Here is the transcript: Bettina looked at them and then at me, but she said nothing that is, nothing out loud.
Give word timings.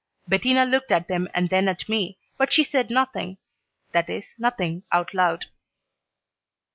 Bettina 0.27 0.65
looked 0.65 0.91
at 0.91 1.07
them 1.07 1.29
and 1.31 1.51
then 1.51 1.67
at 1.67 1.87
me, 1.87 2.17
but 2.35 2.51
she 2.51 2.63
said 2.63 2.89
nothing 2.89 3.37
that 3.91 4.09
is, 4.09 4.33
nothing 4.39 4.81
out 4.91 5.13
loud. 5.13 5.45